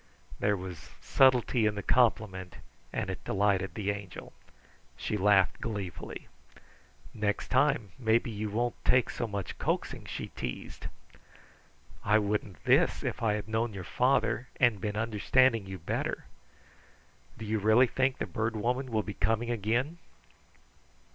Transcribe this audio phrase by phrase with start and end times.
[0.39, 2.55] There was subtlety in the compliment
[2.91, 4.33] and it delighted the Angel.
[4.97, 6.27] She laughed gleefully.
[7.13, 10.87] "Next time, maybe you won't take so much coaxing," she teased.
[12.03, 16.25] "I wouldn't this, if I had known your father and been understanding you better.
[17.37, 19.99] Do you really think the Bird Woman will be coming again?"